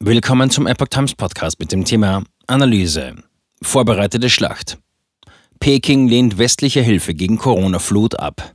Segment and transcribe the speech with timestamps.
[0.00, 3.16] Willkommen zum Epoch Times Podcast mit dem Thema Analyse.
[3.60, 4.78] Vorbereitete Schlacht.
[5.58, 8.54] Peking lehnt westliche Hilfe gegen Corona-Flut ab.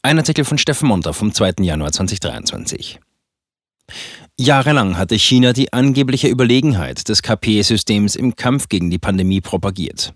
[0.00, 1.56] Ein Artikel von Steffen Monter vom 2.
[1.60, 2.98] Januar 2023.
[4.40, 10.14] Jahrelang hatte China die angebliche Überlegenheit des KP-Systems im Kampf gegen die Pandemie propagiert.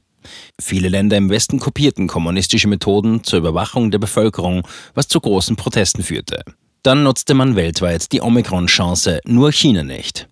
[0.58, 6.02] Viele Länder im Westen kopierten kommunistische Methoden zur Überwachung der Bevölkerung, was zu großen Protesten
[6.02, 6.42] führte.
[6.86, 10.28] Dann nutzte man weltweit die Omikron-Chance, nur China nicht.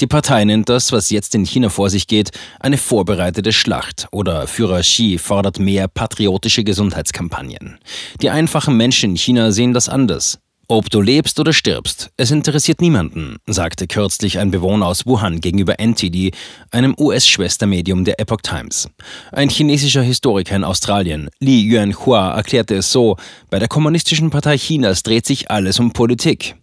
[0.00, 2.30] Die Partei nennt das, was jetzt in China vor sich geht,
[2.60, 7.78] eine vorbereitete Schlacht oder Führer Xi fordert mehr patriotische Gesundheitskampagnen.
[8.20, 10.38] Die einfachen Menschen in China sehen das anders.
[10.68, 15.76] Ob du lebst oder stirbst, es interessiert niemanden, sagte kürzlich ein Bewohner aus Wuhan gegenüber
[15.78, 16.32] NTD,
[16.72, 18.88] einem US-Schwestermedium der Epoch Times.
[19.30, 23.16] Ein chinesischer Historiker in Australien, Li Yuanhua, erklärte es so,
[23.48, 26.56] bei der Kommunistischen Partei Chinas dreht sich alles um Politik.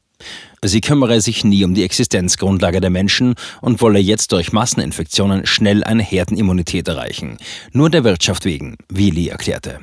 [0.64, 5.84] Sie kümmere sich nie um die Existenzgrundlage der Menschen und wolle jetzt durch Masseninfektionen schnell
[5.84, 7.38] eine Herdenimmunität erreichen.
[7.72, 9.80] Nur der Wirtschaft wegen, wie Lee erklärte.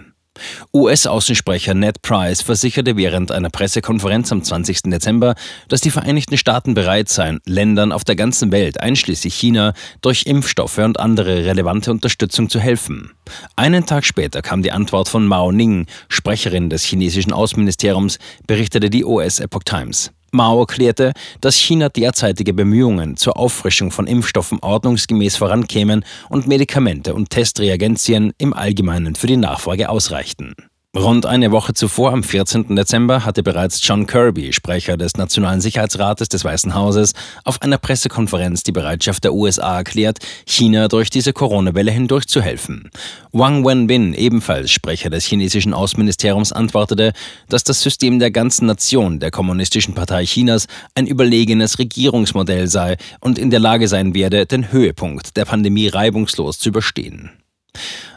[0.73, 4.83] US-Außensprecher Ned Price versicherte während einer Pressekonferenz am 20.
[4.85, 5.35] Dezember,
[5.69, 10.79] dass die Vereinigten Staaten bereit seien, Ländern auf der ganzen Welt, einschließlich China, durch Impfstoffe
[10.79, 13.13] und andere relevante Unterstützung zu helfen.
[13.57, 19.05] Einen Tag später kam die Antwort von Mao Ning, Sprecherin des chinesischen Außenministeriums, berichtete die
[19.05, 20.11] US Epoch Times.
[20.33, 27.31] Mao erklärte, dass China derzeitige Bemühungen zur Auffrischung von Impfstoffen ordnungsgemäß vorankämen und Medikamente und
[27.31, 30.55] Testreagenzien im Allgemeinen für die Nachfrage ausreichten.
[30.97, 32.75] Rund eine Woche zuvor, am 14.
[32.75, 37.13] Dezember, hatte bereits John Kirby, Sprecher des Nationalen Sicherheitsrates des Weißen Hauses,
[37.45, 42.91] auf einer Pressekonferenz die Bereitschaft der USA erklärt, China durch diese Corona-Welle hindurchzuhelfen.
[43.31, 47.13] Wang Wenbin, ebenfalls Sprecher des chinesischen Außenministeriums, antwortete,
[47.49, 53.39] dass das System der ganzen Nation der Kommunistischen Partei Chinas ein überlegenes Regierungsmodell sei und
[53.39, 57.31] in der Lage sein werde, den Höhepunkt der Pandemie reibungslos zu überstehen.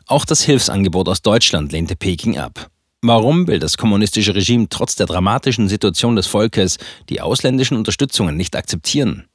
[0.06, 2.70] Auch das Hilfsangebot aus Deutschland lehnte Peking ab.
[3.02, 6.78] Warum will das kommunistische Regime trotz der dramatischen Situation des Volkes
[7.10, 9.28] die ausländischen Unterstützungen nicht akzeptieren?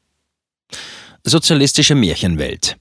[1.25, 2.77] Sozialistische Märchenwelt.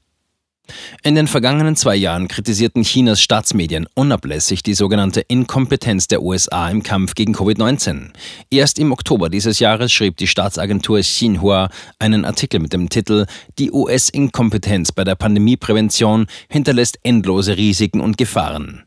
[1.04, 6.84] In den vergangenen zwei Jahren kritisierten Chinas Staatsmedien unablässig die sogenannte Inkompetenz der USA im
[6.84, 8.10] Kampf gegen Covid-19.
[8.50, 11.70] Erst im Oktober dieses Jahres schrieb die Staatsagentur Xinhua
[12.00, 13.26] einen Artikel mit dem Titel
[13.60, 18.87] Die US-Inkompetenz bei der Pandemieprävention hinterlässt endlose Risiken und Gefahren.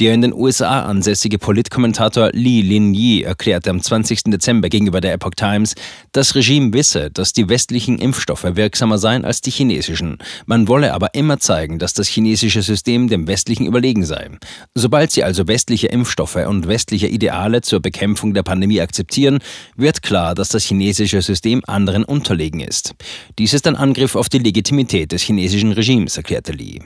[0.00, 4.24] Der in den USA ansässige Politkommentator Li Lin-Yi erklärte am 20.
[4.24, 5.74] Dezember gegenüber der Epoch Times,
[6.12, 10.18] das Regime wisse, dass die westlichen Impfstoffe wirksamer seien als die chinesischen.
[10.46, 14.30] Man wolle aber immer zeigen, dass das chinesische System dem westlichen überlegen sei.
[14.74, 19.38] Sobald sie also westliche Impfstoffe und westliche Ideale zur Bekämpfung der Pandemie akzeptieren,
[19.76, 22.94] wird klar, dass das chinesische System anderen unterlegen ist.
[23.38, 26.82] Dies ist ein Angriff auf die Legitimität des chinesischen Regimes, erklärte Li.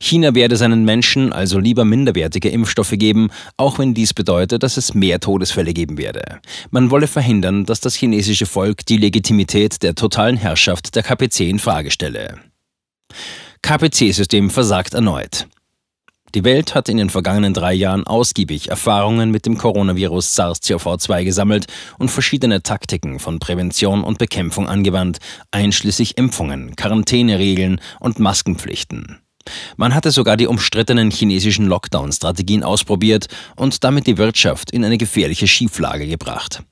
[0.00, 4.76] China werde seinen Menschen also lieber minderwertig hochwertige Impfstoffe geben, auch wenn dies bedeutet, dass
[4.76, 6.40] es mehr Todesfälle geben werde.
[6.70, 11.58] Man wolle verhindern, dass das chinesische Volk die Legitimität der totalen Herrschaft der KPC in
[11.58, 12.38] Frage stelle.
[13.62, 15.46] KPC-System versagt erneut.
[16.34, 21.66] Die Welt hat in den vergangenen drei Jahren ausgiebig Erfahrungen mit dem Coronavirus SARS-CoV-2 gesammelt
[21.98, 25.18] und verschiedene Taktiken von Prävention und Bekämpfung angewandt,
[25.50, 29.18] einschließlich Impfungen, Quarantäneregeln und Maskenpflichten.
[29.76, 35.48] Man hatte sogar die umstrittenen chinesischen Lockdown-Strategien ausprobiert und damit die Wirtschaft in eine gefährliche
[35.48, 36.62] Schieflage gebracht.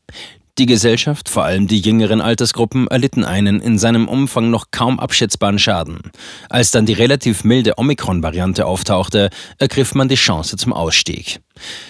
[0.58, 5.60] Die Gesellschaft, vor allem die jüngeren Altersgruppen, erlitten einen in seinem Umfang noch kaum abschätzbaren
[5.60, 6.00] Schaden.
[6.50, 11.38] Als dann die relativ milde Omikron-Variante auftauchte, ergriff man die Chance zum Ausstieg.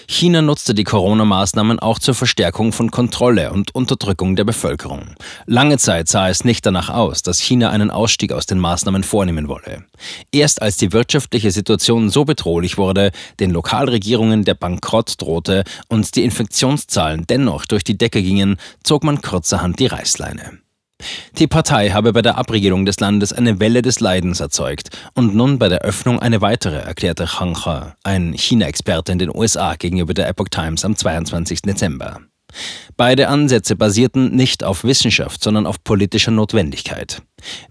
[0.07, 5.15] China nutzte die Corona-Maßnahmen auch zur Verstärkung von Kontrolle und Unterdrückung der Bevölkerung.
[5.45, 9.47] Lange Zeit sah es nicht danach aus, dass China einen Ausstieg aus den Maßnahmen vornehmen
[9.47, 9.85] wolle.
[10.31, 16.23] Erst als die wirtschaftliche Situation so bedrohlich wurde, den Lokalregierungen der Bankrott drohte und die
[16.23, 20.59] Infektionszahlen dennoch durch die Decke gingen, zog man kurzerhand die Reißleine.
[21.37, 25.57] Die Partei habe bei der Abregierung des Landes eine Welle des Leidens erzeugt und nun
[25.57, 30.27] bei der Öffnung eine weitere, erklärte Chang He, ein China-Experte in den USA gegenüber der
[30.27, 31.61] Epoch Times am 22.
[31.61, 32.19] Dezember.
[32.97, 37.21] Beide Ansätze basierten nicht auf Wissenschaft, sondern auf politischer Notwendigkeit.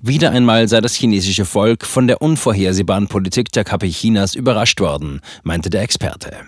[0.01, 5.21] Wieder einmal sei das chinesische Volk von der unvorhersehbaren Politik der KP Chinas überrascht worden,
[5.43, 6.39] meinte der Experte.